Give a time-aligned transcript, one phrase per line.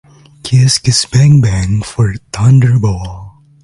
[0.41, 3.33] Kiss Kiss Bang Bang" for "Thunderball".